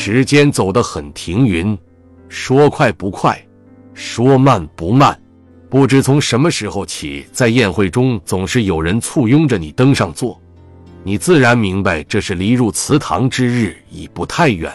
[0.00, 1.76] 时间走得很停匀，
[2.28, 3.36] 说快不快，
[3.94, 5.20] 说慢不慢。
[5.68, 10.40] 不知从什么时候起，在宴会中总是有人簇拥着你登上座，
[11.02, 14.72] 你自然明白这是离入祠堂之日已不太远。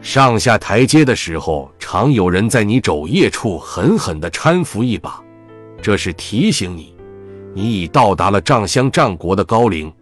[0.00, 5.20] 上下台阶的时候，常有人在你肘腋处狠狠地搀扶一把，
[5.82, 6.94] 这是提醒你，
[7.52, 9.92] 你已到达了仗乡丈国的高龄，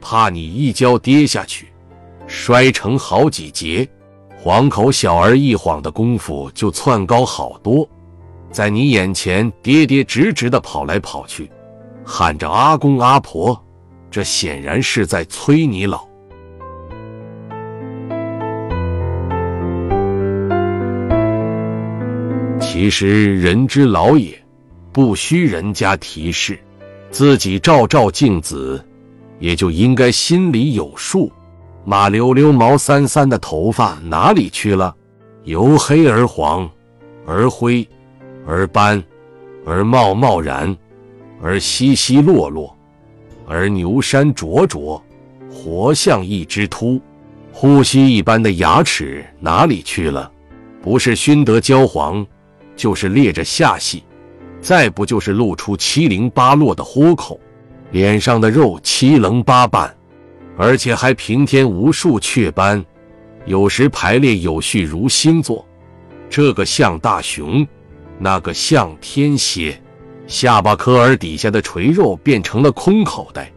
[0.00, 1.66] 怕你一跤跌下去，
[2.28, 3.86] 摔成好几截。
[4.44, 7.88] 黄口小儿一晃的功夫就窜高好多。
[8.50, 11.48] 在你眼前跌跌直直的跑来跑去，
[12.04, 13.56] 喊着阿公阿婆，
[14.10, 16.04] 这显然是在催你老。
[22.60, 24.36] 其实人之老也，
[24.92, 26.58] 不需人家提示，
[27.12, 28.84] 自己照照镜子，
[29.38, 31.30] 也就应该心里有数。
[31.84, 34.94] 马溜溜、毛三三的头发哪里去了？
[35.44, 36.68] 由黑而黄，
[37.26, 37.86] 而灰。
[38.46, 39.02] 而斑，
[39.64, 40.76] 而茂茂然，
[41.40, 42.76] 而稀稀落落，
[43.46, 45.00] 而牛山灼灼，
[45.48, 47.00] 活像一只秃。
[47.52, 50.30] 呼吸一般的牙齿哪里去了？
[50.82, 52.26] 不是熏得焦黄，
[52.74, 54.02] 就是裂着下隙，
[54.60, 57.38] 再不就是露出七零八落的豁口。
[57.92, 59.94] 脸上的肉七棱八瓣，
[60.62, 62.84] 而且还平添无数雀斑，
[63.46, 65.66] 有时排列有序如星座。
[66.30, 67.66] 这个像大熊。
[68.16, 69.76] 那个像天蝎，
[70.28, 73.50] 下巴颏儿底下的垂肉变成了空口袋，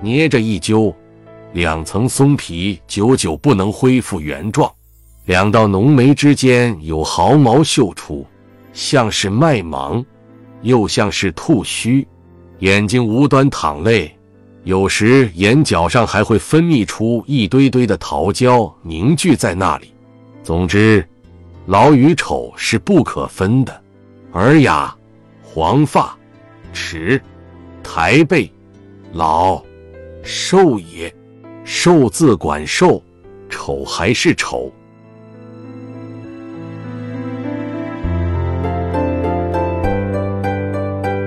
[0.00, 0.96] 捏着一揪，
[1.52, 4.72] 两层松皮久久不能恢复原状。
[5.26, 8.26] 两道浓眉之间有毫毛秀出，
[8.72, 10.02] 像是麦芒，
[10.62, 12.08] 又像是兔须。
[12.60, 14.17] 眼睛无端淌泪，
[14.64, 19.94] 有时眼角上还会分泌出一堆堆的桃胶，凝聚在那里。
[20.42, 21.06] 总之，
[21.66, 23.82] 老与丑是不可分的。
[24.32, 24.94] 尔雅，
[25.42, 26.16] 黄发，
[26.72, 27.20] 齿，
[27.82, 28.50] 抬背，
[29.12, 29.62] 老，
[30.22, 31.14] 瘦也。
[31.64, 33.02] 瘦字管瘦，
[33.50, 34.72] 丑还是丑。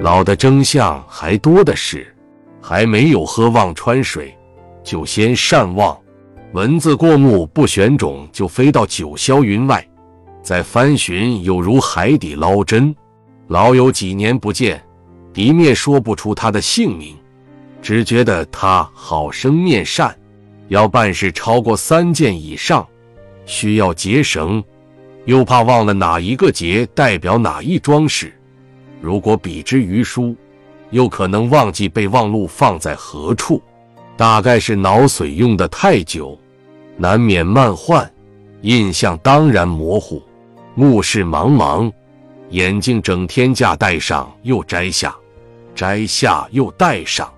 [0.01, 2.10] 老的真相还多的是，
[2.71, 4.33] 还没有喝忘川水，
[4.81, 5.99] 就先善忘。
[6.53, 9.85] 蚊子过目不选种，就飞到九霄云外。
[10.41, 12.95] 再翻寻，有如海底捞针。
[13.47, 14.81] 老友几年不见，
[15.33, 17.13] 敌面说不出他的姓名，
[17.81, 20.17] 只觉得他好生面善。
[20.69, 22.87] 要办事超过三件以上，
[23.45, 24.63] 需要结绳，
[25.25, 28.33] 又怕忘了哪一个结代表哪一桩事。
[29.01, 30.33] 如果比之于书，
[30.91, 33.61] 又可能忘记备忘录放在何处。
[34.15, 36.37] 大概是脑髓用的太久，
[36.95, 38.07] 难免慢换，
[38.61, 40.21] 印象当然模糊。
[40.75, 41.91] 目视茫茫，
[42.49, 45.15] 眼镜整天架戴上又摘下，
[45.73, 47.31] 摘下又戴上，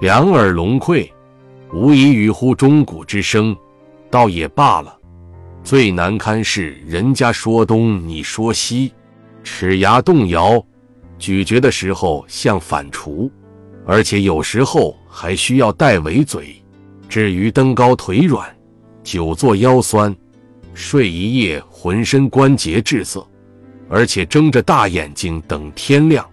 [0.00, 1.08] 两耳聋聩，
[1.72, 3.56] 无以语乎钟鼓之声，
[4.10, 4.94] 倒也罢了。
[5.62, 8.92] 最难堪是人家说东你说西，
[9.42, 10.62] 齿牙动摇，
[11.18, 13.30] 咀嚼的时候像反刍，
[13.86, 16.54] 而且有时候还需要带尾嘴。
[17.08, 18.48] 至于登高腿软，
[19.02, 20.14] 久坐腰酸。
[20.74, 23.24] 睡一夜，浑身关节滞涩，
[23.88, 26.28] 而且睁着大眼睛等天亮，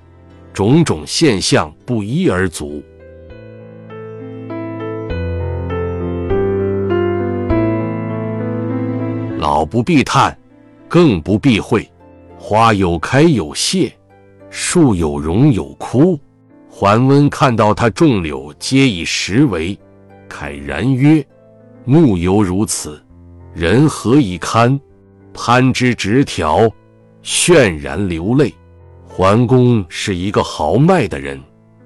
[0.52, 2.82] 种种现象不一而足。
[9.38, 10.36] 老不必叹，
[10.88, 11.88] 更不避讳。
[12.40, 13.94] 花有开有谢，
[14.52, 16.20] 树有荣有枯。
[16.70, 19.78] 桓温看到他众柳皆以实为，
[20.30, 21.26] 慨然曰
[21.86, 23.02] ：“木犹如此。”
[23.56, 24.80] 人何以堪？
[25.34, 26.70] 攀枝直条，
[27.24, 28.54] 泫然流泪。
[29.08, 31.42] 桓公是一个豪迈的人，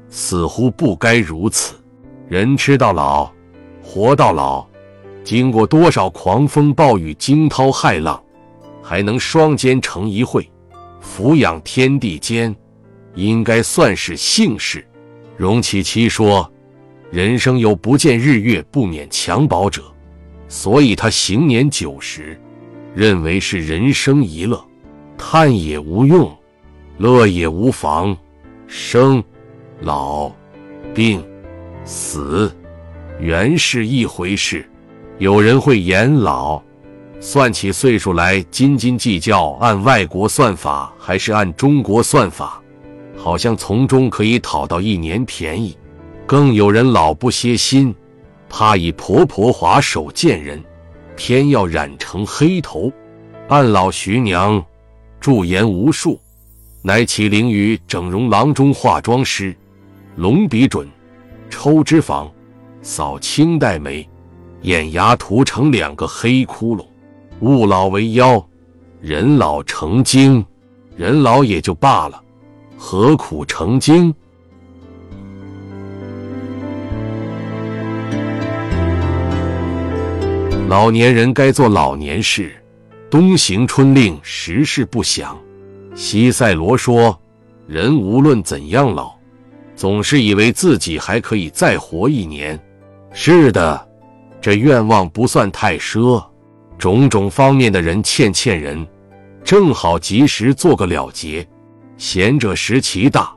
[0.10, 1.76] 似乎不该如此。
[2.28, 3.32] 人吃到老，
[3.84, 4.66] 活到老，
[5.24, 8.20] 经过多少狂风暴雨、惊涛骇浪，
[8.82, 10.48] 还能双肩成一会，
[11.06, 12.54] 俯仰天地间，
[13.14, 14.86] 应该算是幸事。
[15.38, 16.52] 容其七说
[17.10, 19.84] ：“人生有不见日月，不免襁褓者。”
[20.50, 22.38] 所以他行年九十，
[22.94, 24.62] 认为是人生一乐，
[25.18, 26.36] 叹也无用，
[26.98, 28.18] 乐也无妨。
[28.68, 29.24] 生、
[29.82, 30.30] 老、
[30.94, 31.24] 病、
[31.86, 32.54] 死，
[33.20, 34.68] 原是一回事。
[35.18, 36.62] 有人会言老，
[37.28, 42.62] 算起岁数来斤斤计较，按外国算法还是按中国算法，
[43.18, 45.76] 好像从中可以讨到一年便宜。
[46.28, 47.94] 更有人老不歇心。
[48.48, 50.64] 怕以婆婆滑手见人，
[51.16, 52.92] 偏要染成黑头。
[53.48, 54.64] 按老徐娘
[55.20, 56.22] 驻颜无数，
[56.84, 59.58] 乃起灵于整容郎中化妆师，
[60.16, 60.88] 隆鼻准，
[61.50, 62.30] 抽脂肪，
[62.84, 64.08] 扫清黛眉，
[64.62, 66.86] 眼牙涂成两个黑窟窿。
[67.42, 68.44] 物老为妖，
[69.02, 70.44] 人老成精，
[70.96, 72.22] 人老也就罢了，
[72.78, 74.14] 何苦成精？
[80.68, 82.56] 老年人该做老年事，
[83.10, 85.38] 冬行春令，时事不详。
[85.94, 87.18] 西塞罗说
[87.68, 89.14] ：“人无论怎样老，
[89.76, 92.60] 总是以为自己还可以再活一年。”
[93.14, 93.88] 是的，
[94.42, 96.22] 这愿望不算太奢。
[96.78, 98.86] 种种方面的人欠欠人，
[99.44, 101.48] 正好及时做个了结。
[101.98, 103.34] 贤者识其大，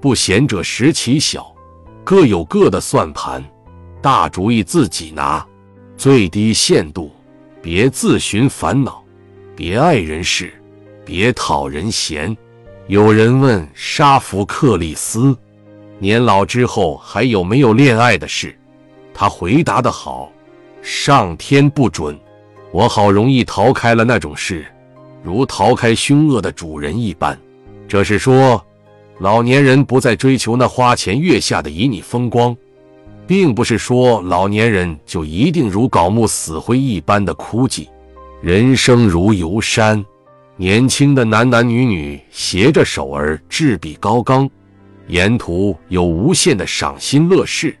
[0.00, 1.54] 不贤者识其小，
[2.02, 3.44] 各有各的算盘，
[4.02, 5.46] 大主意自己拿。
[5.96, 7.12] 最低限度，
[7.62, 9.04] 别自寻烦恼，
[9.54, 10.52] 别碍人事，
[11.04, 12.36] 别讨人嫌。
[12.86, 15.36] 有人问沙弗克利斯，
[15.98, 18.58] 年老之后还有没有恋爱的事？
[19.12, 20.32] 他回答的好：
[20.82, 22.18] 上天不准。
[22.72, 24.66] 我好容易逃开了那种事，
[25.22, 27.38] 如逃开凶恶的主人一般。
[27.88, 28.64] 这是说，
[29.18, 32.56] 老年人不再追求那花前月下的旖旎风光。
[33.26, 37.86] 并不是说老年人就一定如槁木死灰一般的枯寂，
[38.42, 40.04] 人生如游山，
[40.56, 44.50] 年轻的男男女女携着手儿志比高冈，
[45.06, 47.76] 沿途有无限的赏心乐事，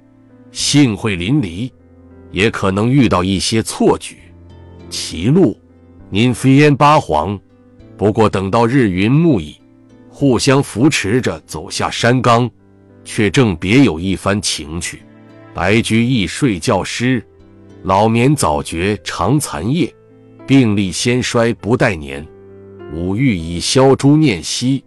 [0.52, 1.68] 幸会淋漓，
[2.30, 4.18] 也可能遇到一些错举。
[4.90, 5.56] 歧路，
[6.10, 7.38] 您飞烟八黄，
[7.96, 9.56] 不过等到日云暮矣，
[10.10, 12.50] 互相扶持着走下山岗，
[13.04, 15.02] 却正别有一番情趣。
[15.54, 17.24] 白居易睡觉诗：
[17.82, 19.92] 老眠早觉长残夜，
[20.46, 22.26] 病历先衰不待年。
[22.92, 24.84] 五欲以消诸念兮，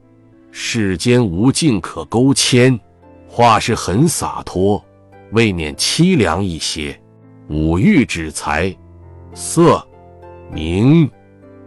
[0.52, 2.78] 世间无尽可勾牵。
[3.28, 4.84] 话是很洒脱，
[5.32, 7.00] 未免凄凉一些。
[7.50, 8.76] 五欲指财、
[9.34, 9.86] 色、
[10.54, 11.10] 名、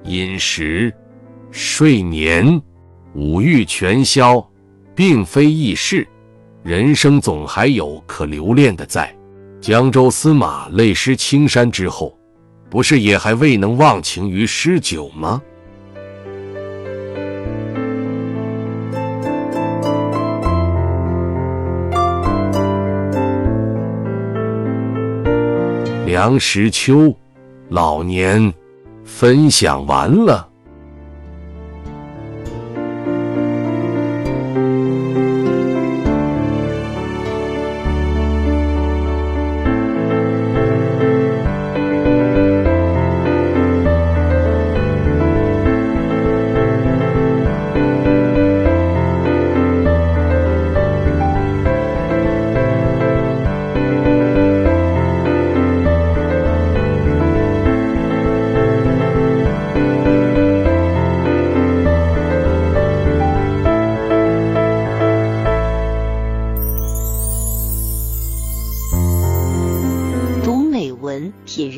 [0.05, 0.95] 饮食、
[1.51, 2.63] 睡眠，
[3.15, 4.47] 五欲全消，
[4.95, 6.07] 并非易事。
[6.63, 9.13] 人生总还有可留恋的，在
[9.61, 12.17] 江州司马泪湿青衫之后，
[12.71, 15.43] 不是也还未能忘情于诗酒吗？
[26.07, 27.15] 梁实秋，
[27.69, 28.53] 老年
[29.07, 30.56] 分享完了。